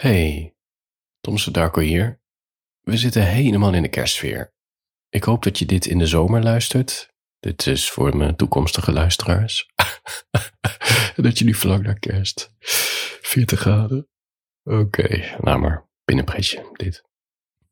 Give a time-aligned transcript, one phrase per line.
[0.00, 0.54] Hey,
[1.20, 2.20] Tomse Darko hier.
[2.80, 4.52] We zitten helemaal in de kerstsfeer.
[5.08, 7.08] Ik hoop dat je dit in de zomer luistert.
[7.38, 9.70] Dit is voor mijn toekomstige luisteraars.
[11.16, 12.54] dat je niet verlangt naar kerst.
[13.22, 14.08] 40 graden.
[14.62, 17.02] Oké, nou maar, binnenpretje, dit.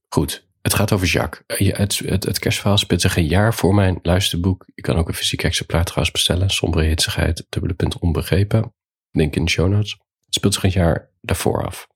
[0.08, 1.58] Goed, het gaat over Jacques.
[1.58, 4.64] Je- Het, het, het kerstverhaal speelt zich een jaar voor mijn luisterboek.
[4.74, 6.50] Je kan ook een fysiek exemplaar trouwens bestellen.
[6.50, 8.74] Sombere hitsigheid, dubbele punt onbegrepen.
[9.10, 9.92] Link in de show notes.
[10.24, 11.86] Het speelt zich een jaar daarvoor af.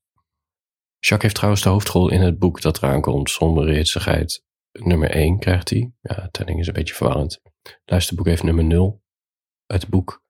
[1.05, 3.31] Jacques heeft trouwens de hoofdrol in het boek dat eraan komt.
[3.31, 4.45] Sombere hitsigheid.
[4.73, 5.93] Nummer 1 krijgt hij.
[6.01, 7.43] Ja, telling is een beetje verwarrend.
[7.85, 9.03] Luisterboek heeft nummer 0.
[9.67, 10.25] Het boek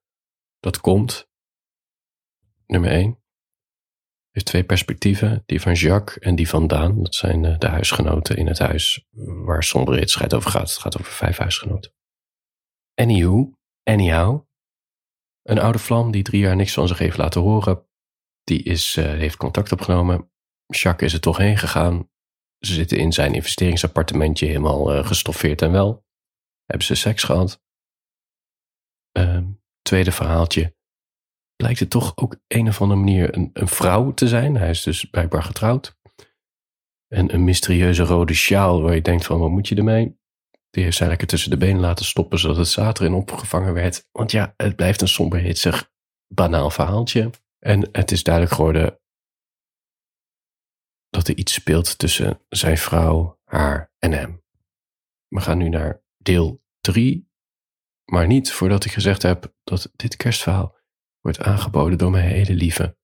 [0.59, 1.29] dat komt.
[2.65, 3.21] Nummer 1.
[4.31, 5.43] Heeft twee perspectieven.
[5.45, 7.03] Die van Jacques en die van Daan.
[7.03, 9.05] Dat zijn eh, de huisgenoten in het huis
[9.45, 10.69] waar sombere hitsigheid over gaat.
[10.69, 11.93] Het gaat over vijf huisgenoten.
[12.93, 14.45] Anywho, anyhow.
[15.41, 17.87] Een oude vlam die drie jaar niks van zich heeft laten horen.
[18.43, 20.31] Die is, eh, heeft contact opgenomen.
[20.67, 22.09] Jacques is er toch heen gegaan.
[22.59, 26.05] Ze zitten in zijn investeringsappartementje helemaal eh, gestoffeerd en wel.
[26.65, 27.61] Hebben ze seks gehad.
[29.11, 29.45] Ehm,
[29.81, 30.75] tweede verhaaltje.
[31.55, 34.55] Blijkt het toch ook een of andere manier een, een vrouw te zijn.
[34.55, 35.97] Hij is dus blijkbaar getrouwd.
[37.07, 40.17] En een mysterieuze rode sjaal waar je denkt van wat moet je ermee?
[40.69, 44.07] Die heeft zij lekker tussen de benen laten stoppen zodat het zater in opgevangen werd.
[44.11, 45.91] Want ja, het blijft een somber hitsig
[46.27, 47.29] banaal verhaaltje.
[47.59, 48.99] En het is duidelijk geworden
[51.13, 54.43] dat er iets speelt tussen zijn vrouw, haar en hem.
[55.27, 57.31] We gaan nu naar deel 3.
[58.05, 60.75] Maar niet voordat ik gezegd heb dat dit kerstverhaal
[61.19, 62.97] wordt aangeboden door mijn hele lieve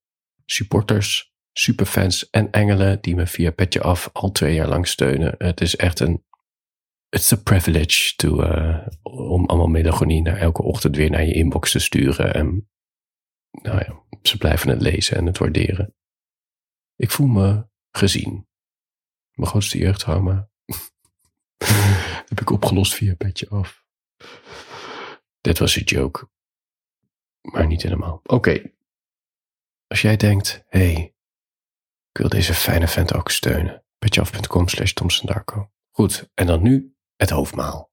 [0.45, 5.35] supporters, superfans en engelen die me via Petje Af al twee jaar lang steunen.
[5.37, 6.25] Het is echt een
[7.09, 11.71] it's a privilege to, eh, om allemaal melancholie naar elke ochtend weer naar je inbox
[11.71, 12.33] te sturen.
[12.33, 12.69] En
[13.51, 15.95] nou ja, ze blijven het lezen en het waarderen.
[16.95, 18.47] Ik voel me gezien.
[19.33, 20.49] Mijn grootste jeugdtrauma
[22.29, 23.85] heb ik opgelost via petje af.
[25.41, 26.29] Dit was een joke.
[27.41, 28.19] Maar niet helemaal.
[28.23, 28.71] Oké.
[29.87, 31.15] Als jij denkt, hé, hey,
[32.11, 33.83] ik wil deze fijne vent ook steunen.
[33.97, 35.71] petjeaf.com slash Darko.
[35.91, 37.91] Goed, en dan nu het hoofdmaal.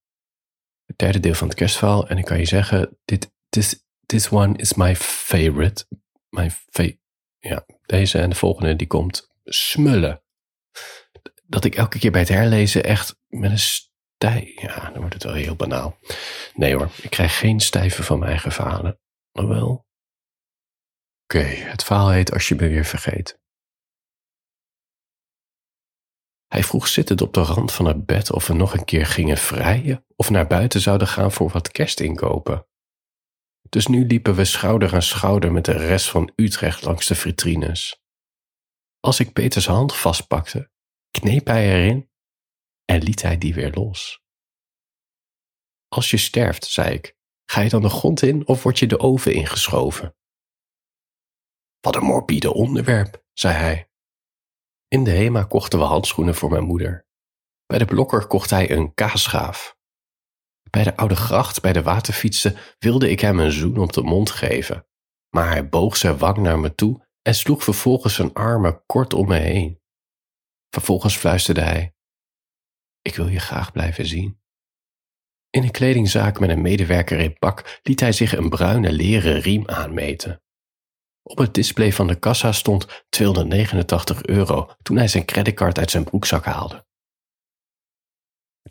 [0.85, 2.09] Het derde deel van het kerstverhaal.
[2.09, 5.87] En ik kan je zeggen, dit, this, this one is my favorite.
[6.29, 6.91] My fa
[7.39, 10.23] ja, deze en de volgende die komt smullen.
[11.43, 14.53] Dat ik elke keer bij het herlezen echt met een stij...
[14.61, 15.99] Ja, dan wordt het wel heel banaal.
[16.55, 18.99] Nee hoor, ik krijg geen stijven van mijn eigen verhalen.
[19.33, 19.87] Wel...
[21.23, 23.41] Oké, het verhaal heet Als je me weer vergeet.
[26.47, 29.37] Hij vroeg zittend op de rand van het bed of we nog een keer gingen
[29.37, 32.67] vrijen of naar buiten zouden gaan voor wat kerstinkopen.
[33.69, 38.01] Dus nu liepen we schouder aan schouder met de rest van Utrecht langs de vitrines.
[39.07, 40.71] Als ik Peters hand vastpakte,
[41.11, 42.11] kneep hij erin
[42.85, 44.23] en liet hij die weer los.
[45.89, 47.17] Als je sterft, zei ik,
[47.51, 50.17] ga je dan de grond in of word je de oven ingeschoven?
[51.81, 53.91] Wat een morbide onderwerp, zei hij.
[54.89, 57.07] In de HEMA kochten we handschoenen voor mijn moeder.
[57.67, 59.77] Bij de blokker kocht hij een kaasschaaf.
[60.71, 64.31] Bij de oude gracht bij de waterfietsen wilde ik hem een zoen op de mond
[64.31, 64.87] geven,
[65.31, 69.29] maar hij boog zijn wang naar me toe en sloeg vervolgens zijn armen kort om
[69.29, 69.81] me heen.
[70.71, 71.95] Vervolgens fluisterde hij:
[73.03, 74.41] Ik wil je graag blijven zien.
[75.51, 79.69] In een kledingzaak met een medewerker in pak liet hij zich een bruine leren riem
[79.69, 80.43] aanmeten.
[81.23, 86.05] Op het display van de kassa stond 289 euro toen hij zijn creditcard uit zijn
[86.05, 86.87] broekzak haalde.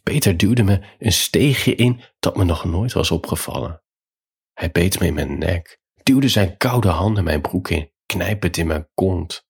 [0.03, 3.83] Peter duwde me een steegje in dat me nog nooit was opgevallen.
[4.53, 8.67] Hij beet me in mijn nek, duwde zijn koude handen mijn broek in, knijpend in
[8.67, 9.47] mijn kont.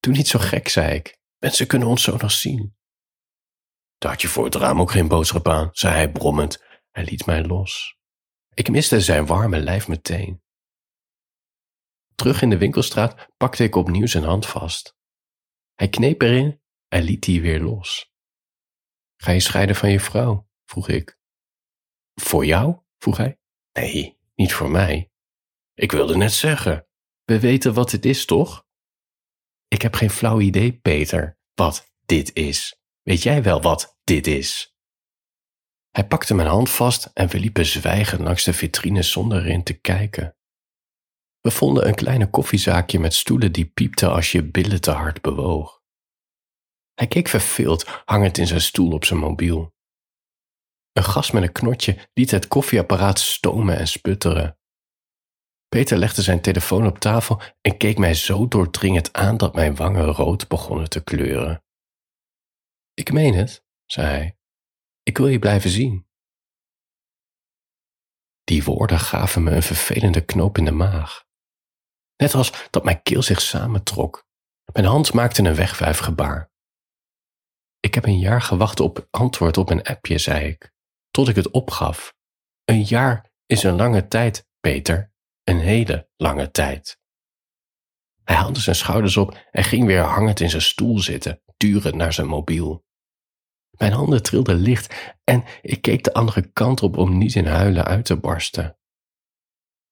[0.00, 1.18] Doe niet zo gek, zei ik.
[1.38, 2.76] Mensen kunnen ons zo nog zien.
[3.98, 6.64] Daar had je voor het raam ook geen boodschap aan, zei hij brommend.
[6.90, 7.96] Hij liet mij los.
[8.54, 10.42] Ik miste zijn warme lijf meteen.
[12.14, 14.96] Terug in de winkelstraat pakte ik opnieuw zijn hand vast.
[15.74, 18.12] Hij kneep erin en liet die weer los.
[19.16, 20.48] Ga je scheiden van je vrouw?
[20.64, 21.18] vroeg ik.
[22.14, 22.80] Voor jou?
[22.98, 23.38] vroeg hij.
[23.72, 25.10] Nee, niet voor mij.
[25.74, 26.86] Ik wilde net zeggen.
[27.24, 28.66] We weten wat dit is, toch?
[29.68, 32.80] Ik heb geen flauw idee, Peter, wat dit is.
[33.02, 34.76] Weet jij wel wat dit is?
[35.90, 39.72] Hij pakte mijn hand vast en we liepen zwijgend langs de vitrine zonder erin te
[39.72, 40.36] kijken.
[41.40, 45.80] We vonden een kleine koffiezaakje met stoelen die piepten als je billen te hard bewoog.
[46.94, 49.74] Hij keek verveeld, hangend in zijn stoel op zijn mobiel.
[50.92, 54.58] Een gast met een knotje liet het koffieapparaat stomen en sputteren.
[55.72, 60.04] Peter legde zijn telefoon op tafel en keek mij zo doordringend aan dat mijn wangen
[60.04, 61.64] rood begonnen te kleuren.
[62.94, 64.36] Ik meen het, zei hij.
[65.02, 66.06] Ik wil je blijven zien.
[68.44, 71.24] Die woorden gaven me een vervelende knoop in de maag.
[72.16, 74.26] Net als dat mijn keel zich samentrok.
[74.72, 76.50] Mijn hand maakte een wegwuifgebaar.
[77.80, 80.72] Ik heb een jaar gewacht op antwoord op een appje, zei ik,
[81.10, 82.14] tot ik het opgaf.
[82.64, 85.11] Een jaar is een lange tijd, Peter,
[85.44, 87.00] een hele lange tijd.
[88.24, 92.12] Hij haalde zijn schouders op en ging weer hangend in zijn stoel zitten, turend naar
[92.12, 92.84] zijn mobiel.
[93.70, 97.84] Mijn handen trilden licht en ik keek de andere kant op om niet in huilen
[97.84, 98.76] uit te barsten.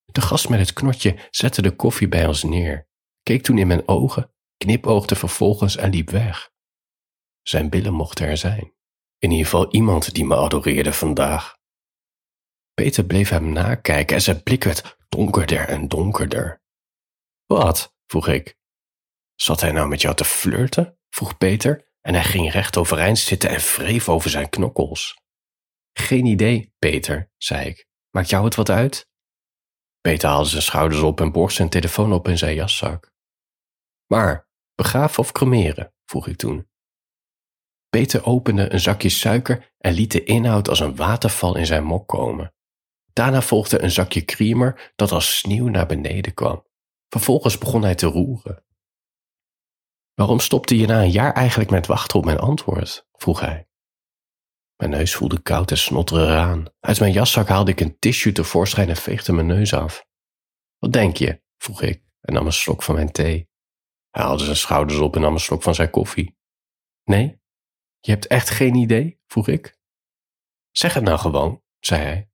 [0.05, 2.87] De gast met het knotje zette de koffie bij ons neer,
[3.23, 6.51] keek toen in mijn ogen, knipoogde vervolgens en liep weg.
[7.41, 8.73] Zijn billen mochten er zijn.
[9.17, 11.59] In ieder geval iemand die me adoreerde vandaag.
[12.73, 16.61] Peter bleef hem nakijken en zijn blik werd donkerder en donkerder.
[17.45, 17.95] Wat?
[18.07, 18.57] vroeg ik.
[19.35, 20.97] Zat hij nou met jou te flirten?
[21.09, 25.21] vroeg Peter en hij ging recht overeind zitten en wreef over zijn knokkels.
[25.93, 27.87] Geen idee, Peter, zei ik.
[28.09, 29.09] Maakt jou het wat uit?
[30.01, 33.11] Peter haalde zijn schouders op en borst zijn telefoon op in zijn jaszak.
[34.05, 35.93] Maar, begraven of cremeren?
[36.05, 36.69] vroeg ik toen.
[37.89, 42.07] Peter opende een zakje suiker en liet de inhoud als een waterval in zijn mok
[42.07, 42.53] komen.
[43.13, 46.65] Daarna volgde een zakje creamer dat als sneeuw naar beneden kwam.
[47.09, 48.65] Vervolgens begon hij te roeren.
[50.13, 53.07] Waarom stopte je na een jaar eigenlijk met wachten op mijn antwoord?
[53.11, 53.69] vroeg hij.
[54.75, 56.65] Mijn neus voelde koud en snotterig aan.
[56.79, 60.05] Uit mijn jaszak haalde ik een tissue tevoorschijn en veegde mijn neus af.
[60.77, 61.41] Wat denk je?
[61.57, 63.49] vroeg ik en nam een slok van mijn thee.
[64.09, 66.37] Hij haalde zijn schouders op en nam een slok van zijn koffie.
[67.03, 67.41] Nee?
[67.99, 69.21] Je hebt echt geen idee?
[69.27, 69.79] vroeg ik.
[70.71, 72.30] Zeg het nou gewoon, zei hij.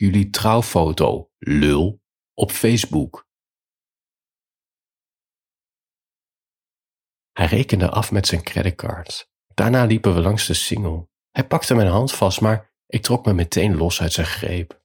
[0.00, 2.02] Jullie trouwfoto, lul,
[2.34, 3.28] op Facebook.
[7.32, 9.30] Hij rekende af met zijn creditcard.
[9.54, 11.10] Daarna liepen we langs de singel.
[11.30, 14.82] Hij pakte mijn hand vast, maar ik trok me meteen los uit zijn greep.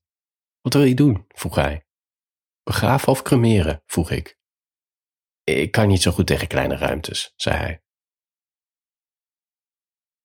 [0.62, 1.26] Wat wil je doen?
[1.28, 1.88] vroeg hij.
[2.64, 3.84] Begraven of cremeren?
[3.86, 4.40] vroeg ik.
[5.44, 7.84] Ik kan niet zo goed tegen kleine ruimtes, zei hij.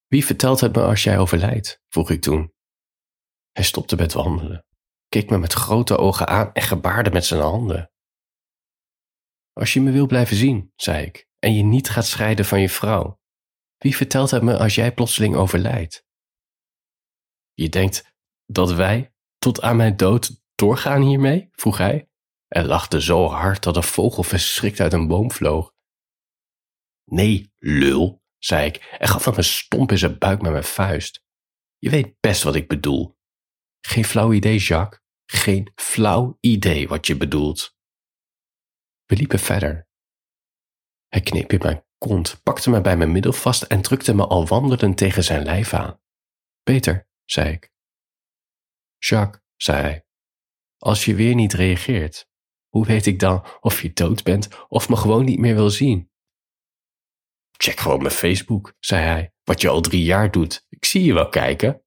[0.06, 1.82] Wie vertelt het me als jij overlijdt?
[1.88, 2.54] vroeg ik toen.
[3.52, 4.64] Hij stopte met wandelen,
[5.10, 7.92] keek me met grote ogen aan en gebaarde met zijn handen.
[9.52, 12.68] Als je me wil blijven zien, zei ik, en je niet gaat scheiden van je
[12.68, 13.20] vrouw,
[13.76, 16.06] wie vertelt het me als jij plotseling overlijdt?
[17.52, 18.14] Je denkt
[18.46, 21.48] dat wij tot aan mijn dood doorgaan hiermee?
[21.52, 22.08] vroeg hij
[22.48, 25.74] en lachte zo hard dat een vogel verschrikt uit een boom vloog.
[27.04, 31.24] Nee, lul, zei ik en gaf hem een stomp in zijn buik met mijn vuist.
[31.78, 33.18] Je weet best wat ik bedoel.
[33.80, 35.00] Geen flauw idee, Jacques.
[35.26, 37.76] Geen flauw idee wat je bedoelt.
[39.06, 39.88] We liepen verder.
[41.08, 44.46] Hij kneep in mijn kont, pakte me bij mijn middel vast en drukte me al
[44.46, 46.00] wandelend tegen zijn lijf aan.
[46.62, 47.72] Peter, zei ik.
[48.98, 50.06] Jacques, zei hij,
[50.76, 52.28] als je weer niet reageert,
[52.68, 56.10] hoe weet ik dan of je dood bent of me gewoon niet meer wil zien?
[57.50, 60.66] Check gewoon mijn Facebook, zei hij, wat je al drie jaar doet.
[60.68, 61.84] Ik zie je wel kijken.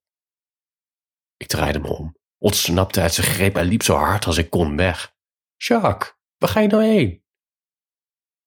[1.44, 4.76] Ik draaide me om, ontsnapte uit zijn greep en liep zo hard als ik kon
[4.76, 5.14] weg.
[5.56, 7.24] Jacques, waar ga je nou heen?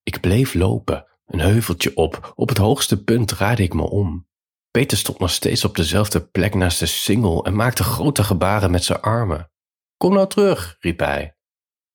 [0.03, 2.33] Ik bleef lopen, een heuveltje op.
[2.35, 4.27] Op het hoogste punt draaide ik me om.
[4.71, 8.83] Peter stond nog steeds op dezelfde plek naast de singel en maakte grote gebaren met
[8.83, 9.51] zijn armen.
[9.97, 11.37] Kom nou terug, riep hij.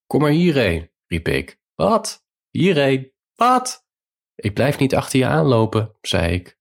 [0.07, 1.61] Kom maar hierheen, riep ik.
[1.75, 2.26] Wat?
[2.50, 3.12] Hierheen?
[3.35, 3.87] Wat?
[4.35, 6.59] Ik blijf niet achter je aanlopen, zei ik.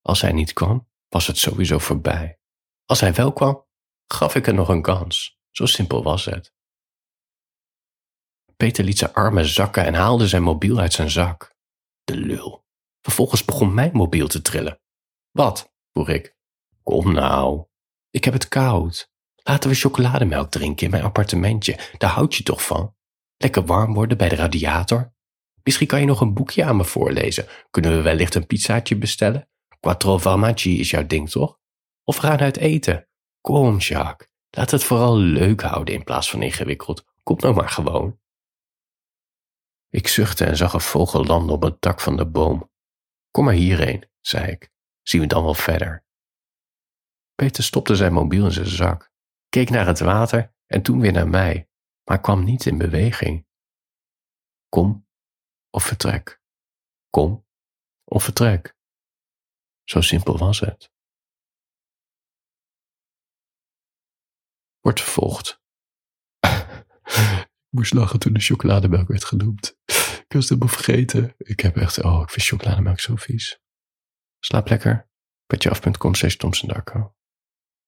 [0.00, 2.37] Als hij niet kwam, was het sowieso voorbij.
[2.88, 3.66] Als hij wel kwam,
[4.06, 5.38] gaf ik er nog een kans.
[5.50, 6.52] Zo simpel was het.
[8.56, 11.54] Peter liet zijn armen zakken en haalde zijn mobiel uit zijn zak.
[12.04, 12.64] De lul.
[13.00, 14.80] Vervolgens begon mijn mobiel te trillen.
[15.30, 15.72] Wat?
[15.92, 16.36] vroeg ik.
[16.82, 17.64] Kom nou.
[18.10, 19.10] Ik heb het koud.
[19.34, 21.78] Laten we chocolademelk drinken in mijn appartementje.
[21.98, 22.96] Daar houd je toch van?
[23.36, 25.14] Lekker warm worden bij de radiator?
[25.62, 27.46] Misschien kan je nog een boekje aan me voorlezen.
[27.70, 29.48] Kunnen we wellicht een pizzaatje bestellen?
[29.80, 31.58] Quattro formaggi is jouw ding, toch?
[32.08, 33.08] Of we gaan uit eten.
[33.40, 34.28] Kom, Jacques.
[34.50, 37.04] Laat het vooral leuk houden in plaats van ingewikkeld.
[37.22, 38.20] Kom nou maar gewoon.
[39.88, 42.70] Ik zuchtte en zag een vogel landen op het dak van de boom.
[43.30, 44.70] Kom maar hierheen, zei ik.
[45.02, 46.04] Zien we dan wel verder.
[47.34, 49.12] Peter stopte zijn mobiel in zijn zak,
[49.48, 51.68] keek naar het water en toen weer naar mij,
[52.04, 53.46] maar kwam niet in beweging.
[54.68, 55.08] Kom
[55.70, 56.42] of vertrek.
[57.10, 57.46] Kom
[58.04, 58.76] of vertrek.
[59.84, 60.96] Zo simpel was het.
[64.88, 65.60] wordt vervolgd.
[66.40, 69.76] ik moest lachen toen de chocolademelk werd genoemd.
[70.26, 71.34] ik was het me vergeten.
[71.38, 73.60] Ik heb echt, oh, ik vind chocolademelk zo vies.
[74.38, 75.08] Slaap lekker.
[75.46, 77.17] Petjeaf.com slash Thompson Darko.